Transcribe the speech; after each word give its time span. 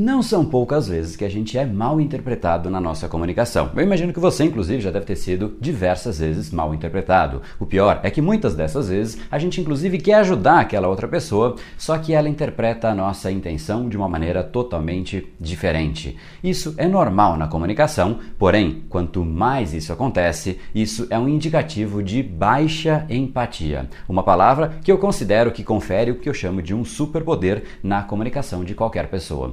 Não 0.00 0.22
são 0.22 0.44
poucas 0.44 0.86
vezes 0.86 1.16
que 1.16 1.24
a 1.24 1.28
gente 1.28 1.58
é 1.58 1.66
mal 1.66 2.00
interpretado 2.00 2.70
na 2.70 2.80
nossa 2.80 3.08
comunicação. 3.08 3.72
Eu 3.74 3.82
imagino 3.82 4.12
que 4.12 4.20
você, 4.20 4.44
inclusive, 4.44 4.80
já 4.80 4.92
deve 4.92 5.04
ter 5.04 5.16
sido 5.16 5.56
diversas 5.60 6.20
vezes 6.20 6.52
mal 6.52 6.72
interpretado. 6.72 7.42
O 7.58 7.66
pior 7.66 7.98
é 8.04 8.08
que 8.08 8.22
muitas 8.22 8.54
dessas 8.54 8.88
vezes 8.88 9.18
a 9.28 9.40
gente, 9.40 9.60
inclusive, 9.60 9.98
quer 9.98 10.14
ajudar 10.14 10.60
aquela 10.60 10.86
outra 10.86 11.08
pessoa, 11.08 11.56
só 11.76 11.98
que 11.98 12.14
ela 12.14 12.28
interpreta 12.28 12.88
a 12.88 12.94
nossa 12.94 13.28
intenção 13.28 13.88
de 13.88 13.96
uma 13.96 14.08
maneira 14.08 14.44
totalmente 14.44 15.34
diferente. 15.40 16.16
Isso 16.44 16.76
é 16.76 16.86
normal 16.86 17.36
na 17.36 17.48
comunicação, 17.48 18.20
porém, 18.38 18.84
quanto 18.88 19.24
mais 19.24 19.74
isso 19.74 19.92
acontece, 19.92 20.60
isso 20.72 21.08
é 21.10 21.18
um 21.18 21.28
indicativo 21.28 22.04
de 22.04 22.22
baixa 22.22 23.04
empatia. 23.10 23.90
Uma 24.08 24.22
palavra 24.22 24.78
que 24.80 24.92
eu 24.92 24.98
considero 24.98 25.50
que 25.50 25.64
confere 25.64 26.12
o 26.12 26.20
que 26.20 26.28
eu 26.28 26.34
chamo 26.34 26.62
de 26.62 26.72
um 26.72 26.84
superpoder 26.84 27.64
na 27.82 28.04
comunicação 28.04 28.62
de 28.62 28.76
qualquer 28.76 29.10
pessoa. 29.10 29.52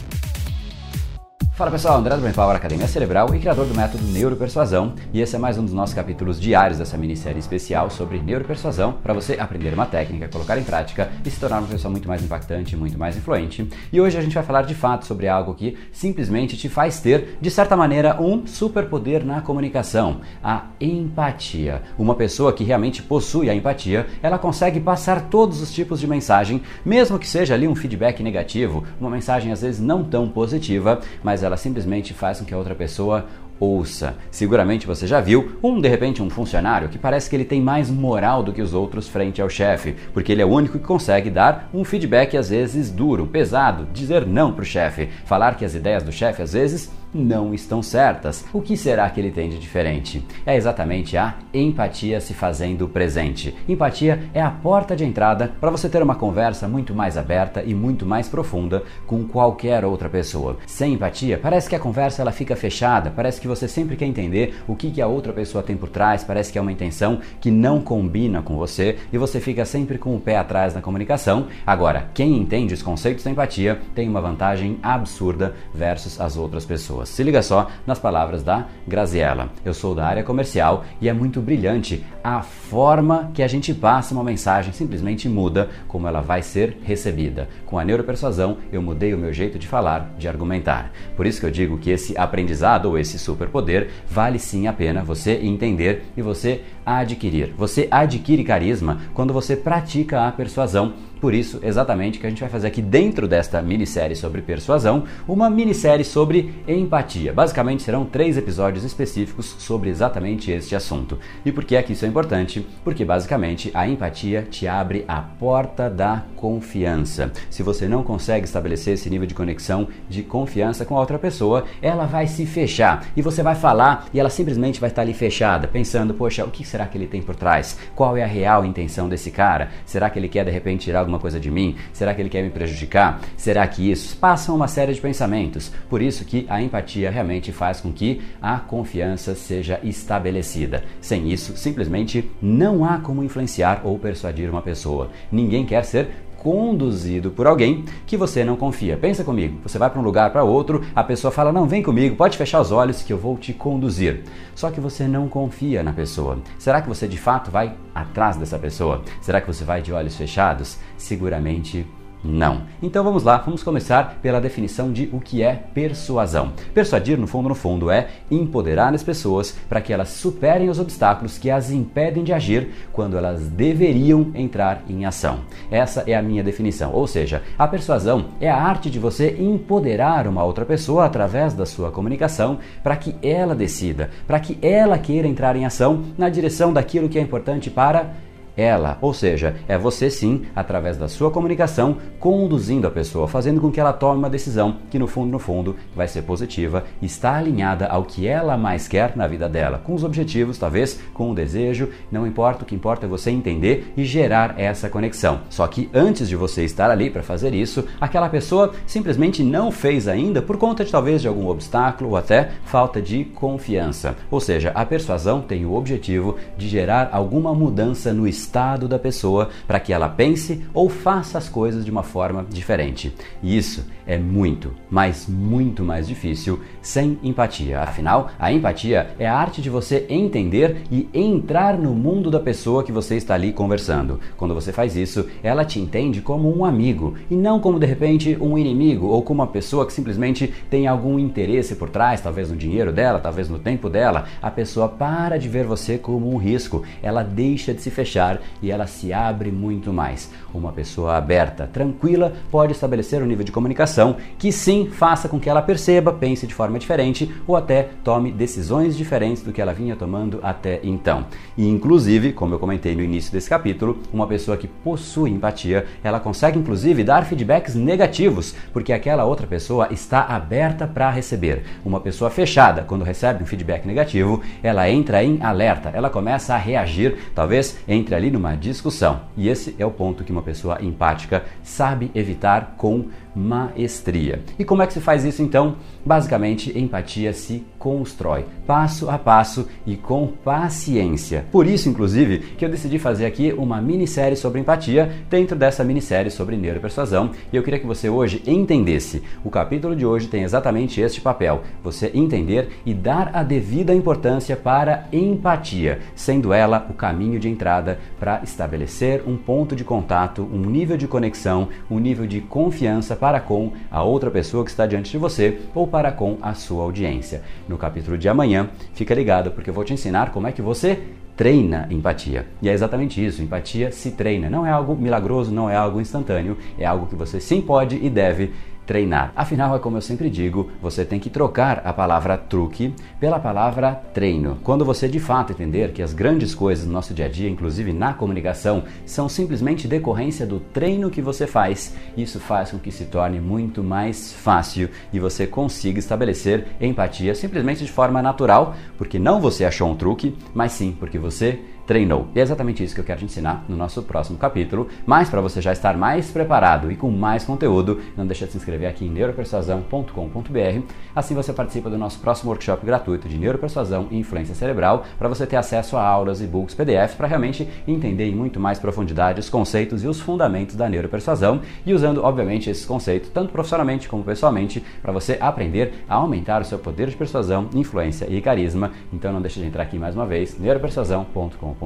Fala 1.61 1.69
pessoal, 1.69 1.99
André 1.99 2.17
do 2.17 2.33
Power 2.33 2.55
Academia 2.55 2.87
Cerebral 2.87 3.35
e 3.35 3.39
criador 3.39 3.67
do 3.67 3.75
método 3.75 4.03
Neuropersuasão, 4.05 4.95
e 5.13 5.21
esse 5.21 5.35
é 5.35 5.37
mais 5.37 5.59
um 5.59 5.63
dos 5.63 5.75
nossos 5.75 5.93
capítulos 5.93 6.41
diários 6.41 6.79
dessa 6.79 6.97
minissérie 6.97 7.37
especial 7.37 7.91
sobre 7.91 8.17
neuropersuasão 8.17 8.93
para 8.93 9.13
você 9.13 9.33
aprender 9.39 9.71
uma 9.71 9.85
técnica, 9.85 10.27
colocar 10.27 10.57
em 10.57 10.63
prática 10.63 11.11
e 11.23 11.29
se 11.29 11.39
tornar 11.39 11.59
uma 11.59 11.67
pessoa 11.67 11.91
muito 11.91 12.07
mais 12.07 12.23
impactante, 12.23 12.75
muito 12.75 12.97
mais 12.97 13.15
influente. 13.15 13.69
E 13.93 14.01
hoje 14.01 14.17
a 14.17 14.21
gente 14.21 14.33
vai 14.33 14.41
falar 14.41 14.63
de 14.63 14.73
fato 14.73 15.05
sobre 15.05 15.27
algo 15.27 15.53
que 15.53 15.77
simplesmente 15.91 16.57
te 16.57 16.67
faz 16.67 16.99
ter, 16.99 17.37
de 17.39 17.51
certa 17.51 17.77
maneira, 17.77 18.19
um 18.19 18.47
superpoder 18.47 19.23
na 19.23 19.39
comunicação, 19.41 20.21
a 20.43 20.63
empatia. 20.81 21.83
Uma 21.95 22.15
pessoa 22.15 22.53
que 22.53 22.63
realmente 22.63 23.03
possui 23.03 23.51
a 23.51 23.53
empatia, 23.53 24.07
ela 24.23 24.39
consegue 24.39 24.79
passar 24.79 25.29
todos 25.29 25.61
os 25.61 25.71
tipos 25.71 25.99
de 25.99 26.07
mensagem, 26.07 26.63
mesmo 26.83 27.19
que 27.19 27.27
seja 27.27 27.53
ali 27.53 27.67
um 27.67 27.75
feedback 27.75 28.23
negativo, 28.23 28.83
uma 28.99 29.11
mensagem 29.11 29.51
às 29.51 29.61
vezes 29.61 29.79
não 29.79 30.03
tão 30.03 30.27
positiva, 30.27 30.99
mas 31.23 31.43
ela 31.43 31.50
ela 31.51 31.57
simplesmente 31.57 32.13
faz 32.13 32.39
com 32.39 32.45
que 32.45 32.53
a 32.53 32.57
outra 32.57 32.73
pessoa 32.73 33.25
ouça. 33.59 34.15
Seguramente 34.31 34.87
você 34.87 35.05
já 35.05 35.19
viu 35.21 35.57
um, 35.61 35.79
de 35.79 35.87
repente, 35.87 36.23
um 36.23 36.29
funcionário 36.29 36.89
que 36.89 36.97
parece 36.97 37.29
que 37.29 37.35
ele 37.35 37.45
tem 37.45 37.61
mais 37.61 37.91
moral 37.91 38.41
do 38.41 38.53
que 38.53 38.61
os 38.61 38.73
outros 38.73 39.07
frente 39.07 39.41
ao 39.41 39.49
chefe, 39.49 39.95
porque 40.13 40.31
ele 40.31 40.41
é 40.41 40.45
o 40.45 40.49
único 40.49 40.79
que 40.79 40.85
consegue 40.85 41.29
dar 41.29 41.69
um 41.73 41.83
feedback 41.83 42.35
às 42.35 42.49
vezes 42.49 42.89
duro, 42.89 43.27
pesado, 43.27 43.87
dizer 43.93 44.25
não 44.25 44.51
para 44.51 44.63
o 44.63 44.65
chefe, 44.65 45.09
falar 45.25 45.55
que 45.55 45.65
as 45.65 45.75
ideias 45.75 46.01
do 46.01 46.11
chefe 46.11 46.41
às 46.41 46.53
vezes 46.53 46.89
não 47.13 47.53
estão 47.53 47.81
certas. 47.81 48.45
O 48.53 48.61
que 48.61 48.77
será 48.77 49.09
que 49.09 49.19
ele 49.19 49.31
tem 49.31 49.49
de 49.49 49.59
diferente? 49.59 50.25
É 50.45 50.55
exatamente 50.55 51.17
a 51.17 51.35
empatia 51.53 52.21
se 52.21 52.33
fazendo 52.33 52.87
presente. 52.87 53.55
Empatia 53.67 54.29
é 54.33 54.41
a 54.41 54.49
porta 54.49 54.95
de 54.95 55.03
entrada 55.03 55.51
para 55.59 55.69
você 55.69 55.89
ter 55.89 56.01
uma 56.01 56.15
conversa 56.15 56.67
muito 56.67 56.93
mais 56.93 57.17
aberta 57.17 57.63
e 57.63 57.73
muito 57.73 58.05
mais 58.05 58.27
profunda 58.27 58.83
com 59.05 59.23
qualquer 59.23 59.83
outra 59.83 60.09
pessoa. 60.09 60.57
Sem 60.65 60.93
empatia, 60.93 61.37
parece 61.37 61.69
que 61.69 61.75
a 61.75 61.79
conversa 61.79 62.21
ela 62.21 62.31
fica 62.31 62.55
fechada, 62.55 63.11
parece 63.15 63.39
que 63.41 63.47
você 63.47 63.67
sempre 63.67 63.95
quer 63.95 64.05
entender 64.05 64.55
o 64.67 64.75
que, 64.75 64.91
que 64.91 65.01
a 65.01 65.07
outra 65.07 65.33
pessoa 65.33 65.63
tem 65.63 65.75
por 65.75 65.89
trás, 65.89 66.23
parece 66.23 66.51
que 66.51 66.57
é 66.57 66.61
uma 66.61 66.71
intenção 66.71 67.19
que 67.39 67.51
não 67.51 67.81
combina 67.81 68.41
com 68.41 68.55
você 68.55 68.97
e 69.11 69.17
você 69.17 69.39
fica 69.39 69.65
sempre 69.65 69.97
com 69.97 70.15
o 70.15 70.19
pé 70.19 70.37
atrás 70.37 70.73
na 70.73 70.81
comunicação. 70.81 71.47
Agora, 71.65 72.09
quem 72.13 72.37
entende 72.37 72.73
os 72.73 72.81
conceitos 72.81 73.23
da 73.23 73.31
empatia 73.31 73.79
tem 73.93 74.07
uma 74.07 74.21
vantagem 74.21 74.77
absurda 74.81 75.55
versus 75.73 76.19
as 76.19 76.37
outras 76.37 76.65
pessoas 76.65 77.00
pessoas. 77.01 77.09
Se 77.09 77.23
liga 77.23 77.41
só 77.41 77.69
nas 77.85 77.99
palavras 77.99 78.43
da 78.43 78.67
Graziella. 78.87 79.49
Eu 79.65 79.73
sou 79.73 79.93
da 79.93 80.05
área 80.05 80.23
comercial 80.23 80.85
e 80.99 81.09
é 81.09 81.13
muito 81.13 81.41
brilhante 81.41 82.03
a 82.23 82.41
forma 82.41 83.31
que 83.33 83.43
a 83.43 83.47
gente 83.47 83.73
passa 83.73 84.13
uma 84.13 84.23
mensagem 84.23 84.73
simplesmente 84.73 85.27
muda 85.27 85.69
como 85.87 86.07
ela 86.07 86.21
vai 86.21 86.41
ser 86.41 86.77
recebida. 86.83 87.49
Com 87.65 87.79
a 87.79 87.83
neuropersuasão, 87.83 88.57
eu 88.71 88.81
mudei 88.81 89.13
o 89.13 89.17
meu 89.17 89.33
jeito 89.33 89.57
de 89.57 89.67
falar, 89.67 90.13
de 90.17 90.27
argumentar. 90.27 90.91
Por 91.15 91.25
isso 91.25 91.39
que 91.39 91.45
eu 91.45 91.51
digo 91.51 91.77
que 91.77 91.89
esse 91.89 92.17
aprendizado 92.17 92.85
ou 92.85 92.97
esse 92.97 93.17
superpoder 93.17 93.89
vale 94.07 94.39
sim 94.39 94.67
a 94.67 94.73
pena 94.73 95.03
você 95.03 95.33
entender 95.41 96.05
e 96.15 96.21
você 96.21 96.61
adquirir. 96.85 97.53
Você 97.57 97.87
adquire 97.89 98.43
carisma 98.43 99.01
quando 99.13 99.33
você 99.33 99.55
pratica 99.55 100.27
a 100.27 100.31
persuasão 100.31 100.93
por 101.21 101.35
isso, 101.35 101.59
exatamente, 101.61 102.17
que 102.17 102.25
a 102.25 102.29
gente 102.29 102.41
vai 102.41 102.49
fazer 102.49 102.67
aqui 102.67 102.81
dentro 102.81 103.27
desta 103.27 103.61
minissérie 103.61 104.15
sobre 104.15 104.41
persuasão, 104.41 105.03
uma 105.27 105.51
minissérie 105.51 106.03
sobre 106.03 106.55
empatia. 106.67 107.31
Basicamente, 107.31 107.83
serão 107.83 108.03
três 108.03 108.37
episódios 108.37 108.83
específicos 108.83 109.55
sobre 109.59 109.91
exatamente 109.91 110.49
este 110.49 110.75
assunto. 110.75 111.19
E 111.45 111.51
por 111.51 111.63
que 111.63 111.75
é 111.75 111.83
que 111.83 111.93
isso 111.93 112.05
é 112.05 112.07
importante? 112.07 112.65
Porque, 112.83 113.05
basicamente, 113.05 113.69
a 113.75 113.87
empatia 113.87 114.47
te 114.49 114.67
abre 114.67 115.05
a 115.07 115.21
porta 115.21 115.91
da 115.91 116.23
confiança. 116.35 117.31
Se 117.51 117.61
você 117.61 117.87
não 117.87 118.03
consegue 118.03 118.45
estabelecer 118.45 118.95
esse 118.95 119.07
nível 119.07 119.27
de 119.27 119.35
conexão, 119.35 119.87
de 120.09 120.23
confiança 120.23 120.85
com 120.85 120.97
a 120.97 120.99
outra 120.99 121.19
pessoa, 121.19 121.65
ela 121.83 122.07
vai 122.07 122.25
se 122.25 122.47
fechar. 122.47 123.05
E 123.15 123.21
você 123.21 123.43
vai 123.43 123.53
falar 123.53 124.07
e 124.11 124.19
ela 124.19 124.29
simplesmente 124.31 124.79
vai 124.79 124.89
estar 124.89 125.03
ali 125.03 125.13
fechada, 125.13 125.67
pensando, 125.67 126.15
poxa, 126.15 126.43
o 126.43 126.49
que 126.49 126.65
será 126.65 126.87
que 126.87 126.97
ele 126.97 127.05
tem 127.05 127.21
por 127.21 127.35
trás? 127.35 127.77
Qual 127.93 128.17
é 128.17 128.23
a 128.23 128.27
real 128.27 128.65
intenção 128.65 129.07
desse 129.07 129.29
cara? 129.29 129.69
Será 129.85 130.09
que 130.09 130.17
ele 130.17 130.27
quer, 130.27 130.45
de 130.45 130.51
repente, 130.51 130.85
tirar 130.85 131.10
alguma 131.11 131.19
coisa 131.19 131.39
de 131.39 131.51
mim? 131.51 131.75
Será 131.91 132.13
que 132.13 132.21
ele 132.21 132.29
quer 132.29 132.43
me 132.43 132.49
prejudicar? 132.49 133.21
Será 133.35 133.67
que 133.67 133.91
isso? 133.91 134.15
Passam 134.17 134.55
uma 134.55 134.67
série 134.67 134.93
de 134.93 135.01
pensamentos. 135.01 135.71
Por 135.89 136.01
isso 136.01 136.23
que 136.23 136.45
a 136.49 136.61
empatia 136.61 137.11
realmente 137.11 137.51
faz 137.51 137.81
com 137.81 137.91
que 137.91 138.21
a 138.41 138.57
confiança 138.57 139.35
seja 139.35 139.79
estabelecida. 139.83 140.83
Sem 141.01 141.31
isso, 141.31 141.57
simplesmente 141.57 142.31
não 142.41 142.85
há 142.85 142.99
como 142.99 143.23
influenciar 143.23 143.81
ou 143.83 143.99
persuadir 143.99 144.49
uma 144.49 144.61
pessoa. 144.61 145.09
Ninguém 145.31 145.65
quer 145.65 145.83
ser 145.83 146.09
conduzido 146.41 147.29
por 147.29 147.45
alguém 147.45 147.85
que 148.07 148.17
você 148.17 148.43
não 148.43 148.55
confia. 148.55 148.97
Pensa 148.97 149.23
comigo, 149.23 149.59
você 149.61 149.77
vai 149.77 149.91
para 149.91 149.99
um 149.99 150.03
lugar 150.03 150.31
para 150.31 150.43
outro, 150.43 150.83
a 150.95 151.03
pessoa 151.03 151.31
fala: 151.31 151.51
"Não, 151.51 151.67
vem 151.67 151.83
comigo, 151.83 152.15
pode 152.15 152.35
fechar 152.35 152.59
os 152.59 152.71
olhos 152.71 153.03
que 153.03 153.13
eu 153.13 153.17
vou 153.17 153.37
te 153.37 153.53
conduzir". 153.53 154.23
Só 154.55 154.71
que 154.71 154.81
você 154.81 155.07
não 155.07 155.27
confia 155.27 155.83
na 155.83 155.93
pessoa. 155.93 156.39
Será 156.57 156.81
que 156.81 156.89
você 156.89 157.07
de 157.07 157.17
fato 157.17 157.51
vai 157.51 157.75
atrás 157.93 158.37
dessa 158.37 158.57
pessoa? 158.57 159.03
Será 159.21 159.39
que 159.39 159.47
você 159.47 159.63
vai 159.63 159.83
de 159.83 159.93
olhos 159.93 160.15
fechados? 160.15 160.79
Seguramente 160.97 161.85
não. 162.23 162.63
Então 162.81 163.03
vamos 163.03 163.23
lá, 163.23 163.37
vamos 163.37 163.63
começar 163.63 164.19
pela 164.21 164.41
definição 164.41 164.91
de 164.91 165.09
o 165.11 165.19
que 165.19 165.41
é 165.41 165.55
persuasão. 165.73 166.53
Persuadir, 166.73 167.17
no 167.17 167.27
fundo, 167.27 167.49
no 167.49 167.55
fundo, 167.55 167.89
é 167.89 168.07
empoderar 168.29 168.93
as 168.93 169.03
pessoas 169.03 169.57
para 169.67 169.81
que 169.81 169.91
elas 169.91 170.09
superem 170.09 170.69
os 170.69 170.79
obstáculos 170.79 171.37
que 171.37 171.49
as 171.49 171.71
impedem 171.71 172.23
de 172.23 172.33
agir 172.33 172.69
quando 172.91 173.17
elas 173.17 173.47
deveriam 173.47 174.31
entrar 174.35 174.83
em 174.87 175.05
ação. 175.05 175.41
Essa 175.69 176.03
é 176.07 176.15
a 176.15 176.21
minha 176.21 176.43
definição. 176.43 176.93
Ou 176.93 177.07
seja, 177.07 177.41
a 177.57 177.67
persuasão 177.67 178.25
é 178.39 178.49
a 178.49 178.61
arte 178.61 178.89
de 178.89 178.99
você 178.99 179.35
empoderar 179.39 180.27
uma 180.27 180.43
outra 180.43 180.65
pessoa 180.65 181.05
através 181.05 181.53
da 181.53 181.65
sua 181.65 181.91
comunicação 181.91 182.59
para 182.83 182.95
que 182.95 183.15
ela 183.21 183.55
decida, 183.55 184.09
para 184.27 184.39
que 184.39 184.57
ela 184.61 184.97
queira 184.97 185.27
entrar 185.27 185.55
em 185.55 185.65
ação 185.65 186.03
na 186.17 186.29
direção 186.29 186.71
daquilo 186.73 187.09
que 187.09 187.17
é 187.17 187.21
importante 187.21 187.69
para 187.69 188.11
ela, 188.55 188.97
ou 189.01 189.13
seja, 189.13 189.55
é 189.67 189.77
você 189.77 190.09
sim, 190.09 190.43
através 190.55 190.97
da 190.97 191.07
sua 191.07 191.31
comunicação, 191.31 191.97
conduzindo 192.19 192.87
a 192.87 192.91
pessoa, 192.91 193.27
fazendo 193.27 193.61
com 193.61 193.71
que 193.71 193.79
ela 193.79 193.93
tome 193.93 194.19
uma 194.19 194.29
decisão 194.29 194.77
que 194.89 194.99
no 194.99 195.07
fundo, 195.07 195.31
no 195.31 195.39
fundo, 195.39 195.75
vai 195.95 196.07
ser 196.07 196.23
positiva, 196.23 196.83
está 197.01 197.35
alinhada 197.35 197.87
ao 197.87 198.03
que 198.03 198.27
ela 198.27 198.57
mais 198.57 198.87
quer 198.87 199.15
na 199.15 199.27
vida 199.27 199.47
dela, 199.47 199.79
com 199.79 199.93
os 199.93 200.03
objetivos, 200.03 200.57
talvez 200.57 200.99
com 201.13 201.31
o 201.31 201.35
desejo, 201.35 201.89
não 202.11 202.27
importa, 202.27 202.63
o 202.63 202.65
que 202.65 202.75
importa 202.75 203.05
é 203.05 203.09
você 203.09 203.31
entender 203.31 203.93
e 203.95 204.03
gerar 204.03 204.55
essa 204.57 204.89
conexão. 204.89 205.41
Só 205.49 205.65
que 205.67 205.89
antes 205.93 206.27
de 206.27 206.35
você 206.35 206.63
estar 206.63 206.89
ali 206.89 207.09
para 207.09 207.23
fazer 207.23 207.53
isso, 207.53 207.85
aquela 207.99 208.29
pessoa 208.29 208.73
simplesmente 208.85 209.43
não 209.43 209.71
fez 209.71 210.07
ainda 210.07 210.41
por 210.41 210.57
conta 210.57 210.83
de 210.83 210.91
talvez 210.91 211.21
de 211.21 211.27
algum 211.27 211.47
obstáculo 211.47 212.11
ou 212.11 212.17
até 212.17 212.51
falta 212.65 213.01
de 213.01 213.25
confiança. 213.25 214.15
Ou 214.29 214.39
seja, 214.39 214.71
a 214.75 214.85
persuasão 214.85 215.41
tem 215.41 215.65
o 215.65 215.73
objetivo 215.73 216.37
de 216.57 216.67
gerar 216.67 217.09
alguma 217.11 217.53
mudança 217.53 218.13
no 218.13 218.27
estado 218.41 218.87
da 218.87 218.97
pessoa 218.97 219.49
para 219.67 219.79
que 219.79 219.93
ela 219.93 220.09
pense 220.09 220.65
ou 220.73 220.89
faça 220.89 221.37
as 221.37 221.47
coisas 221.47 221.85
de 221.85 221.91
uma 221.91 222.03
forma 222.03 222.45
diferente. 222.49 223.13
E 223.41 223.57
isso 223.57 223.85
é 224.05 224.17
muito, 224.17 224.73
mas 224.89 225.27
muito 225.27 225.83
mais 225.83 226.07
difícil 226.07 226.59
sem 226.81 227.19
empatia. 227.23 227.79
Afinal, 227.79 228.29
a 228.39 228.51
empatia 228.51 229.11
é 229.19 229.27
a 229.27 229.35
arte 229.35 229.61
de 229.61 229.69
você 229.69 230.05
entender 230.09 230.83
e 230.91 231.07
entrar 231.13 231.77
no 231.77 231.93
mundo 231.93 232.31
da 232.31 232.39
pessoa 232.39 232.83
que 232.83 232.91
você 232.91 233.15
está 233.15 233.35
ali 233.35 233.53
conversando. 233.53 234.19
Quando 234.37 234.53
você 234.53 234.71
faz 234.71 234.95
isso, 234.95 235.27
ela 235.43 235.63
te 235.63 235.79
entende 235.79 236.21
como 236.21 236.53
um 236.53 236.65
amigo 236.65 237.15
e 237.29 237.35
não 237.35 237.59
como 237.59 237.79
de 237.79 237.85
repente 237.85 238.37
um 238.41 238.57
inimigo 238.57 239.07
ou 239.07 239.21
como 239.21 239.41
uma 239.41 239.47
pessoa 239.47 239.85
que 239.85 239.93
simplesmente 239.93 240.51
tem 240.69 240.87
algum 240.87 241.19
interesse 241.19 241.75
por 241.75 241.89
trás, 241.89 242.21
talvez 242.21 242.49
no 242.49 242.57
dinheiro 242.57 242.91
dela, 242.91 243.19
talvez 243.19 243.49
no 243.49 243.59
tempo 243.59 243.89
dela. 243.89 244.25
A 244.41 244.49
pessoa 244.49 244.89
para 244.89 245.37
de 245.37 245.47
ver 245.47 245.65
você 245.65 245.97
como 245.97 246.33
um 246.33 246.37
risco, 246.37 246.83
ela 247.01 247.23
deixa 247.23 247.73
de 247.73 247.81
se 247.81 247.91
fechar 247.91 248.30
e 248.61 248.71
ela 248.71 248.87
se 248.87 249.11
abre 249.11 249.51
muito 249.51 249.91
mais. 249.91 250.31
Uma 250.53 250.71
pessoa 250.71 251.15
aberta, 251.15 251.69
tranquila, 251.71 252.33
pode 252.51 252.73
estabelecer 252.73 253.21
um 253.21 253.25
nível 253.25 253.45
de 253.45 253.51
comunicação 253.51 254.17
que 254.37 254.51
sim 254.51 254.87
faça 254.91 255.29
com 255.29 255.39
que 255.39 255.49
ela 255.49 255.61
perceba, 255.61 256.11
pense 256.11 256.45
de 256.45 256.53
forma 256.53 256.77
diferente 256.77 257.33
ou 257.47 257.55
até 257.55 257.89
tome 258.03 258.31
decisões 258.31 258.97
diferentes 258.97 259.43
do 259.43 259.51
que 259.51 259.61
ela 259.61 259.73
vinha 259.73 259.95
tomando 259.95 260.39
até 260.43 260.79
então. 260.83 261.25
E 261.57 261.67
inclusive, 261.67 262.33
como 262.33 262.53
eu 262.53 262.59
comentei 262.59 262.95
no 262.95 263.01
início 263.01 263.31
desse 263.31 263.49
capítulo, 263.49 263.97
uma 264.11 264.27
pessoa 264.27 264.57
que 264.57 264.67
possui 264.67 265.29
empatia, 265.29 265.85
ela 266.03 266.19
consegue 266.19 266.59
inclusive 266.59 267.03
dar 267.03 267.25
feedbacks 267.25 267.75
negativos, 267.75 268.55
porque 268.73 268.93
aquela 268.93 269.25
outra 269.25 269.47
pessoa 269.47 269.87
está 269.91 270.21
aberta 270.23 270.87
para 270.87 271.09
receber. 271.09 271.63
Uma 271.85 271.99
pessoa 271.99 272.29
fechada, 272.29 272.83
quando 272.83 273.03
recebe 273.03 273.43
um 273.43 273.45
feedback 273.45 273.85
negativo, 273.85 274.41
ela 274.61 274.89
entra 274.89 275.23
em 275.23 275.41
alerta, 275.41 275.89
ela 275.93 276.09
começa 276.09 276.53
a 276.53 276.57
reagir, 276.57 277.17
talvez 277.33 277.77
entre 277.87 278.15
ali 278.15 278.31
numa 278.31 278.55
discussão. 278.55 279.21
E 279.37 279.47
esse 279.47 279.75
é 279.77 279.85
o 279.85 279.91
ponto 279.91 280.23
que 280.23 280.31
uma 280.31 280.40
pessoa 280.41 280.77
empática 280.81 281.43
sabe 281.63 282.11
evitar 282.13 282.75
com 282.77 283.05
maestria. 283.35 284.41
E 284.59 284.65
como 284.65 284.81
é 284.81 284.87
que 284.87 284.93
se 284.93 284.99
faz 285.01 285.23
isso 285.23 285.41
então? 285.41 285.77
Basicamente, 286.05 286.77
empatia 286.77 287.33
se 287.33 287.63
constrói 287.77 288.45
passo 288.71 289.09
a 289.09 289.17
passo 289.17 289.67
e 289.85 289.97
com 289.97 290.27
paciência. 290.27 291.45
Por 291.51 291.67
isso, 291.67 291.89
inclusive, 291.89 292.39
que 292.57 292.63
eu 292.63 292.69
decidi 292.69 292.97
fazer 292.97 293.25
aqui 293.25 293.53
uma 293.57 293.81
minissérie 293.81 294.37
sobre 294.37 294.61
empatia 294.61 295.11
dentro 295.29 295.57
dessa 295.57 295.83
minissérie 295.83 296.31
sobre 296.31 296.55
neuropersuasão. 296.55 297.31
E 297.51 297.55
eu 297.57 297.63
queria 297.63 297.79
que 297.79 297.85
você 297.85 298.09
hoje 298.09 298.41
entendesse. 298.47 299.21
O 299.43 299.49
capítulo 299.49 299.93
de 299.93 300.05
hoje 300.05 300.27
tem 300.27 300.43
exatamente 300.43 301.01
este 301.01 301.19
papel: 301.19 301.63
você 301.83 302.11
entender 302.13 302.69
e 302.85 302.93
dar 302.93 303.31
a 303.33 303.43
devida 303.43 303.93
importância 303.93 304.55
para 304.55 305.07
empatia, 305.11 305.99
sendo 306.15 306.53
ela 306.53 306.87
o 306.89 306.93
caminho 306.93 307.39
de 307.39 307.49
entrada 307.49 307.99
para 308.17 308.41
estabelecer 308.41 309.23
um 309.27 309.35
ponto 309.35 309.75
de 309.75 309.83
contato, 309.83 310.30
um 310.39 310.69
nível 310.69 310.95
de 310.95 311.07
conexão, 311.07 311.69
um 311.89 311.99
nível 311.99 312.25
de 312.25 312.39
confiança 312.39 313.15
para 313.15 313.39
com 313.39 313.73
a 313.89 314.03
outra 314.03 314.31
pessoa 314.31 314.63
que 314.63 314.71
está 314.71 314.85
diante 314.85 315.11
de 315.11 315.17
você 315.17 315.59
ou 315.75 315.87
para 315.87 316.11
com 316.11 316.37
a 316.41 316.53
sua 316.53 316.83
audiência. 316.83 317.41
No 317.67 317.77
capítulo 317.77 318.17
de 318.17 318.29
amanhã, 318.29 318.69
fica 318.93 319.13
ligado 319.13 319.51
porque 319.51 319.69
eu 319.69 319.73
vou 319.73 319.83
te 319.83 319.93
ensinar 319.93 320.31
como 320.31 320.47
é 320.47 320.51
que 320.51 320.61
você 320.61 320.99
treina 321.35 321.87
empatia. 321.89 322.45
E 322.61 322.69
é 322.69 322.73
exatamente 322.73 323.23
isso, 323.25 323.41
empatia 323.41 323.91
se 323.91 324.11
treina. 324.11 324.49
Não 324.49 324.65
é 324.65 324.69
algo 324.69 324.95
milagroso, 324.95 325.51
não 325.51 325.69
é 325.69 325.75
algo 325.75 325.99
instantâneo, 325.99 326.57
é 326.77 326.85
algo 326.85 327.07
que 327.07 327.15
você 327.15 327.39
sim 327.39 327.61
pode 327.61 327.95
e 327.95 328.09
deve 328.09 328.51
treinar. 328.91 329.31
Afinal, 329.37 329.73
é 329.73 329.79
como 329.79 329.95
eu 329.95 330.01
sempre 330.01 330.29
digo, 330.29 330.69
você 330.81 331.05
tem 331.05 331.17
que 331.17 331.29
trocar 331.29 331.81
a 331.85 331.93
palavra 331.93 332.37
truque 332.37 332.93
pela 333.21 333.39
palavra 333.39 333.95
treino. 334.13 334.57
Quando 334.65 334.83
você 334.83 335.07
de 335.07 335.17
fato 335.17 335.53
entender 335.53 335.93
que 335.93 336.01
as 336.01 336.13
grandes 336.13 336.53
coisas 336.53 336.85
do 336.85 336.91
nosso 336.91 337.13
dia 337.13 337.27
a 337.27 337.29
dia, 337.29 337.49
inclusive 337.49 337.93
na 337.93 338.13
comunicação, 338.13 338.83
são 339.05 339.29
simplesmente 339.29 339.87
decorrência 339.87 340.45
do 340.45 340.59
treino 340.59 341.09
que 341.09 341.21
você 341.21 341.47
faz, 341.47 341.95
isso 342.17 342.37
faz 342.37 342.71
com 342.71 342.79
que 342.79 342.91
se 342.91 343.05
torne 343.05 343.39
muito 343.39 343.81
mais 343.81 344.33
fácil 344.33 344.89
e 345.13 345.21
você 345.21 345.47
consiga 345.47 345.97
estabelecer 345.97 346.67
empatia 346.81 347.33
simplesmente 347.33 347.85
de 347.85 347.91
forma 347.91 348.21
natural, 348.21 348.75
porque 348.97 349.17
não 349.17 349.39
você 349.39 349.63
achou 349.63 349.89
um 349.89 349.95
truque, 349.95 350.35
mas 350.53 350.73
sim 350.73 350.91
porque 350.99 351.17
você 351.17 351.61
treinou. 351.91 352.29
E 352.33 352.39
é 352.39 352.41
exatamente 352.41 352.81
isso 352.81 352.95
que 352.95 353.01
eu 353.01 353.03
quero 353.03 353.19
te 353.19 353.25
ensinar 353.25 353.65
no 353.67 353.75
nosso 353.75 354.01
próximo 354.03 354.37
capítulo. 354.37 354.87
Mas 355.05 355.29
para 355.29 355.41
você 355.41 355.59
já 355.59 355.73
estar 355.73 355.97
mais 355.97 356.31
preparado 356.31 356.89
e 356.89 356.95
com 356.95 357.11
mais 357.11 357.43
conteúdo, 357.43 357.99
não 358.15 358.25
deixe 358.25 358.45
de 358.45 358.51
se 358.53 358.57
inscrever 358.57 358.87
aqui 358.87 359.05
em 359.05 359.09
neuropersuasão.com.br. 359.09 360.85
Assim 361.13 361.35
você 361.35 361.51
participa 361.51 361.89
do 361.89 361.97
nosso 361.97 362.17
próximo 362.19 362.49
workshop 362.49 362.85
gratuito 362.85 363.27
de 363.27 363.37
neuropersuasão 363.37 364.07
e 364.09 364.17
influência 364.17 364.55
cerebral, 364.55 365.03
para 365.19 365.27
você 365.27 365.45
ter 365.45 365.57
acesso 365.57 365.97
a 365.97 366.07
aulas, 366.07 366.39
e-books, 366.39 366.73
PDFs 366.73 367.15
para 367.15 367.27
realmente 367.27 367.67
entender 367.85 368.29
em 368.29 368.35
muito 368.35 368.57
mais 368.57 368.79
profundidade 368.79 369.41
os 369.41 369.49
conceitos 369.49 370.01
e 370.01 370.07
os 370.07 370.21
fundamentos 370.21 370.77
da 370.77 370.87
neuropersuasão 370.87 371.59
e 371.85 371.93
usando, 371.93 372.23
obviamente, 372.23 372.69
esses 372.69 372.85
conceitos 372.85 373.29
tanto 373.33 373.51
profissionalmente 373.51 374.07
como 374.07 374.23
pessoalmente 374.23 374.81
para 375.01 375.11
você 375.11 375.37
aprender 375.41 376.05
a 376.07 376.15
aumentar 376.15 376.61
o 376.61 376.65
seu 376.65 376.79
poder 376.79 377.09
de 377.09 377.17
persuasão, 377.17 377.69
influência 377.75 378.27
e 378.29 378.39
carisma. 378.39 378.91
Então 379.11 379.33
não 379.33 379.41
deixe 379.41 379.59
de 379.59 379.65
entrar 379.65 379.83
aqui 379.83 379.99
mais 379.99 380.15
uma 380.15 380.25
vez, 380.25 380.57
neuropersuasão.com.br 380.57 381.80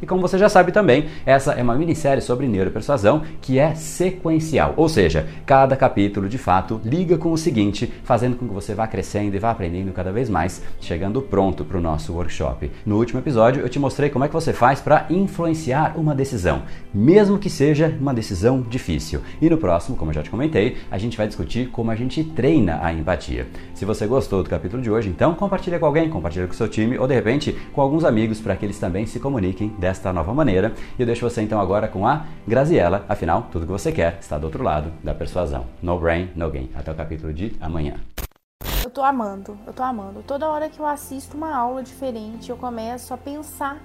e 0.00 0.06
como 0.06 0.22
você 0.22 0.38
já 0.38 0.48
sabe 0.48 0.70
também, 0.70 1.06
essa 1.26 1.52
é 1.52 1.62
uma 1.62 1.74
minissérie 1.74 2.22
sobre 2.22 2.46
neuropersuasão 2.46 3.22
que 3.40 3.58
é 3.58 3.74
sequencial, 3.74 4.74
ou 4.76 4.88
seja, 4.88 5.26
cada 5.44 5.76
capítulo 5.76 6.28
de 6.28 6.38
fato 6.38 6.80
liga 6.84 7.18
com 7.18 7.32
o 7.32 7.38
seguinte, 7.38 7.92
fazendo 8.04 8.36
com 8.36 8.46
que 8.46 8.54
você 8.54 8.74
vá 8.74 8.86
crescendo 8.86 9.34
e 9.34 9.38
vá 9.38 9.50
aprendendo 9.50 9.92
cada 9.92 10.12
vez 10.12 10.30
mais, 10.30 10.62
chegando 10.80 11.20
pronto 11.20 11.64
para 11.64 11.78
o 11.78 11.80
nosso 11.80 12.12
workshop. 12.12 12.70
No 12.86 12.96
último 12.96 13.18
episódio 13.18 13.62
eu 13.62 13.68
te 13.68 13.78
mostrei 13.78 14.08
como 14.08 14.24
é 14.24 14.28
que 14.28 14.34
você 14.34 14.52
faz 14.52 14.80
para 14.80 15.06
influenciar 15.10 15.94
uma 15.96 16.14
decisão, 16.14 16.62
mesmo 16.92 17.38
que 17.38 17.50
seja 17.50 17.96
uma 18.00 18.14
decisão 18.14 18.60
difícil. 18.60 19.20
E 19.40 19.50
no 19.50 19.58
próximo, 19.58 19.96
como 19.96 20.10
eu 20.10 20.14
já 20.14 20.22
te 20.22 20.30
comentei, 20.30 20.76
a 20.90 20.98
gente 20.98 21.16
vai 21.16 21.26
discutir 21.26 21.68
como 21.70 21.90
a 21.90 21.96
gente 21.96 22.22
treina 22.22 22.78
a 22.82 22.92
empatia. 22.92 23.46
Se 23.74 23.84
você 23.84 24.06
gostou 24.06 24.42
do 24.42 24.50
capítulo 24.50 24.80
de 24.80 24.90
hoje, 24.90 25.08
então 25.08 25.34
compartilha 25.34 25.78
com 25.78 25.86
alguém, 25.86 26.08
compartilha 26.08 26.46
com 26.46 26.52
seu 26.52 26.68
time 26.68 26.98
ou 26.98 27.06
de 27.06 27.14
repente 27.14 27.56
com 27.72 27.80
alguns 27.80 28.04
amigos 28.04 28.40
para 28.40 28.54
que 28.56 28.64
eles 28.64 28.78
também 28.78 29.06
se 29.06 29.23
comuniquem 29.24 29.68
desta 29.78 30.12
nova 30.12 30.34
maneira. 30.34 30.74
E 30.98 31.02
eu 31.02 31.06
deixo 31.06 31.28
você 31.28 31.40
então 31.40 31.58
agora 31.58 31.88
com 31.88 32.06
a 32.06 32.26
Graziella, 32.46 33.06
afinal, 33.08 33.48
tudo 33.50 33.64
que 33.64 33.72
você 33.72 33.90
quer 33.90 34.18
está 34.20 34.36
do 34.36 34.44
outro 34.44 34.62
lado 34.62 34.92
da 35.02 35.14
persuasão. 35.14 35.64
No 35.80 35.98
brain, 35.98 36.30
no 36.36 36.50
gain. 36.50 36.70
Até 36.74 36.92
o 36.92 36.94
capítulo 36.94 37.32
de 37.32 37.56
amanhã. 37.58 37.94
Eu 38.84 38.90
tô 38.90 39.02
amando, 39.02 39.58
eu 39.66 39.72
tô 39.72 39.82
amando. 39.82 40.22
Toda 40.22 40.46
hora 40.46 40.68
que 40.68 40.78
eu 40.78 40.86
assisto 40.86 41.38
uma 41.38 41.56
aula 41.56 41.82
diferente, 41.82 42.50
eu 42.50 42.56
começo 42.58 43.14
a 43.14 43.16
pensar 43.16 43.78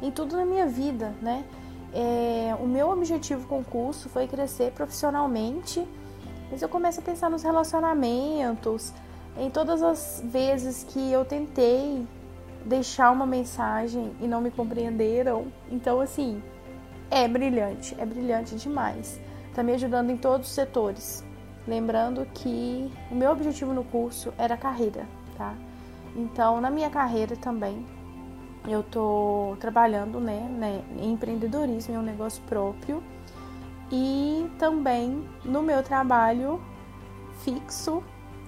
em 0.00 0.12
tudo 0.12 0.36
na 0.36 0.44
minha 0.44 0.66
vida, 0.68 1.12
né? 1.20 1.44
É, 1.92 2.54
o 2.60 2.66
meu 2.66 2.88
objetivo 2.90 3.48
com 3.48 3.58
o 3.58 3.64
curso 3.64 4.08
foi 4.08 4.28
crescer 4.28 4.70
profissionalmente, 4.70 5.84
mas 6.52 6.62
eu 6.62 6.68
começo 6.68 7.00
a 7.00 7.02
pensar 7.02 7.28
nos 7.28 7.42
relacionamentos, 7.42 8.92
em 9.36 9.50
todas 9.50 9.82
as 9.82 10.22
vezes 10.24 10.84
que 10.84 11.12
eu 11.12 11.24
tentei 11.24 12.06
deixar 12.64 13.10
uma 13.10 13.26
mensagem 13.26 14.12
e 14.20 14.26
não 14.26 14.40
me 14.40 14.50
compreenderam. 14.50 15.46
Então, 15.70 16.00
assim, 16.00 16.42
é 17.10 17.26
brilhante, 17.26 17.94
é 17.98 18.04
brilhante 18.04 18.56
demais. 18.56 19.20
Tá 19.54 19.62
me 19.62 19.72
ajudando 19.72 20.10
em 20.10 20.16
todos 20.16 20.48
os 20.48 20.54
setores. 20.54 21.24
Lembrando 21.66 22.26
que 22.34 22.90
o 23.10 23.14
meu 23.14 23.30
objetivo 23.30 23.72
no 23.72 23.84
curso 23.84 24.32
era 24.38 24.56
carreira, 24.56 25.06
tá? 25.36 25.54
Então, 26.16 26.60
na 26.60 26.70
minha 26.70 26.88
carreira 26.88 27.36
também, 27.36 27.84
eu 28.66 28.82
tô 28.82 29.56
trabalhando, 29.60 30.20
né, 30.20 30.48
né 30.50 30.82
em 30.98 31.12
empreendedorismo, 31.12 31.94
em 31.94 31.98
um 31.98 32.02
negócio 32.02 32.42
próprio. 32.44 33.02
E 33.90 34.50
também 34.58 35.26
no 35.44 35.62
meu 35.62 35.82
trabalho 35.82 36.60
fixo, 37.42 38.02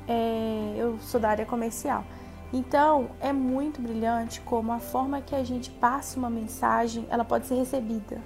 é, 0.07 0.75
eu 0.77 0.99
sou 1.01 1.21
da 1.21 1.31
área 1.31 1.47
comercial. 1.47 2.05
Então, 2.53 3.11
é 3.21 3.33
muito 3.33 3.81
brilhante 3.81 4.41
como 4.41 4.73
a 4.73 4.81
forma 4.81 5.21
que 5.21 5.35
a 5.35 5.45
gente 5.45 5.71
passa 5.71 6.19
uma 6.19 6.29
mensagem, 6.29 7.07
ela 7.09 7.25
pode 7.25 7.47
ser 7.47 7.55
recebida. 7.55 8.21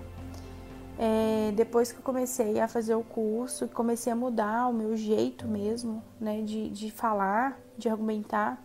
É, 0.98 1.52
depois 1.54 1.92
que 1.92 1.98
eu 1.98 2.02
comecei 2.02 2.58
a 2.58 2.68
fazer 2.68 2.94
o 2.94 3.02
curso, 3.02 3.68
comecei 3.68 4.12
a 4.12 4.16
mudar 4.16 4.68
o 4.68 4.72
meu 4.72 4.96
jeito 4.96 5.46
mesmo, 5.46 6.02
né, 6.18 6.40
de, 6.40 6.70
de 6.70 6.90
falar, 6.90 7.58
de 7.76 7.88
argumentar, 7.88 8.64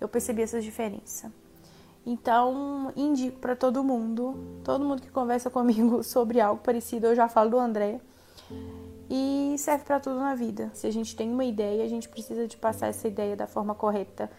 eu 0.00 0.08
percebi 0.08 0.42
essa 0.42 0.60
diferença. 0.60 1.32
Então, 2.04 2.92
indico 2.96 3.38
para 3.38 3.54
todo 3.54 3.84
mundo, 3.84 4.34
todo 4.64 4.84
mundo 4.84 5.02
que 5.02 5.10
conversa 5.10 5.48
comigo 5.50 6.02
sobre 6.02 6.40
algo 6.40 6.60
parecido, 6.60 7.06
eu 7.06 7.14
já 7.14 7.28
falo 7.28 7.50
do 7.50 7.58
André. 7.58 8.00
E 9.08 9.54
serve 9.58 9.84
para 9.84 10.00
tudo 10.00 10.18
na 10.18 10.34
vida. 10.34 10.70
Se 10.72 10.86
a 10.86 10.90
gente 10.90 11.14
tem 11.14 11.30
uma 11.30 11.44
ideia, 11.44 11.84
a 11.84 11.88
gente 11.88 12.08
precisa 12.08 12.48
de 12.48 12.56
passar 12.56 12.88
essa 12.88 13.06
ideia 13.06 13.36
da 13.36 13.46
forma 13.46 13.74
correta 13.74 14.30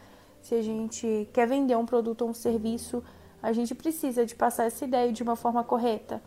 se 0.44 0.54
a 0.56 0.62
gente 0.62 1.28
quer 1.32 1.48
vender 1.48 1.76
um 1.78 1.86
produto 1.86 2.24
ou 2.24 2.30
um 2.30 2.34
serviço, 2.34 3.02
a 3.42 3.54
gente 3.54 3.74
precisa 3.74 4.26
de 4.26 4.36
passar 4.36 4.66
essa 4.66 4.84
ideia 4.84 5.12
de 5.12 5.24
uma 5.24 5.38
forma 5.38 5.64
correta. 5.64 6.22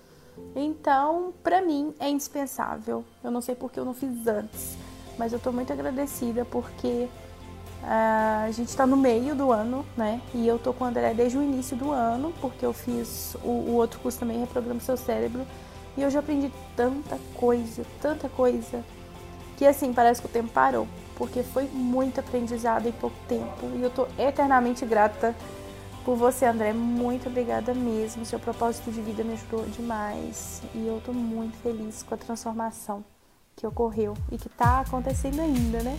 Então, 0.55 1.35
para 1.43 1.61
mim 1.61 1.95
é 2.01 2.09
indispensável. 2.09 3.05
Eu 3.23 3.31
não 3.31 3.43
sei 3.43 3.55
porque 3.55 3.79
eu 3.79 3.85
não 3.85 3.93
fiz 3.93 4.27
antes, 4.27 4.77
mas 5.19 5.33
eu 5.33 5.37
estou 5.37 5.53
muito 5.53 5.71
agradecida 5.71 6.47
porque 6.47 7.09
a 7.83 8.49
gente 8.53 8.69
está 8.69 8.87
no 8.87 8.97
meio 8.97 9.35
do 9.35 9.53
ano, 9.53 9.85
né? 9.97 10.21
E 10.35 10.49
eu 10.49 10.59
tô 10.59 10.73
com 10.73 10.85
o 10.85 10.87
André 10.87 11.13
desde 11.13 11.37
o 11.37 11.43
início 11.43 11.77
do 11.77 11.93
ano, 11.93 12.33
porque 12.41 12.65
eu 12.65 12.73
fiz 12.73 13.37
o, 13.45 13.49
o 13.49 13.75
outro 13.75 14.01
curso 14.01 14.19
também, 14.19 14.41
Reprograma 14.41 14.81
Seu 14.81 14.97
Cérebro. 14.97 15.47
E 15.95 16.03
eu 16.03 16.11
já 16.11 16.21
aprendi 16.21 16.51
tanta 16.75 17.19
coisa, 17.35 17.85
tanta 18.01 18.29
coisa, 18.31 18.83
que 19.57 19.67
assim, 19.67 19.93
parece 19.93 20.23
que 20.23 20.27
o 20.27 20.31
tempo 20.31 20.51
parou. 20.51 20.89
Porque 21.17 21.43
foi 21.43 21.65
muito 21.65 22.21
aprendizado 22.21 22.87
em 22.87 22.93
pouco 22.93 23.17
tempo. 23.27 23.67
E 23.75 23.83
eu 23.83 23.91
tô 23.91 24.07
eternamente 24.19 24.85
grata 24.85 25.35
por 26.05 26.17
você, 26.17 26.45
André. 26.47 26.73
Muito 26.73 27.29
obrigada 27.29 27.75
mesmo. 27.75 28.25
Seu 28.25 28.39
propósito 28.39 28.93
de 28.93 29.01
vida 29.01 29.25
me 29.25 29.33
ajudou 29.33 29.65
demais. 29.67 30.63
E 30.75 30.87
eu 30.87 31.03
tô 31.05 31.13
muito 31.13 31.57
feliz 31.59 32.03
com 32.03 32.15
a 32.15 32.19
transformação 32.19 33.05
que 33.57 33.67
ocorreu 33.67 34.15
e 34.31 34.37
que 34.37 34.49
tá 34.49 34.81
acontecendo 34.81 35.41
ainda, 35.41 35.83
né? 35.83 35.99